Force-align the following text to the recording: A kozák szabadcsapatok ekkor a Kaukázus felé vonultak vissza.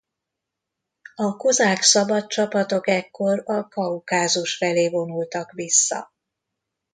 A 1.15 1.35
kozák 1.35 1.81
szabadcsapatok 1.81 2.87
ekkor 2.87 3.43
a 3.45 3.67
Kaukázus 3.67 4.57
felé 4.57 4.89
vonultak 4.89 5.51
vissza. 5.51 6.13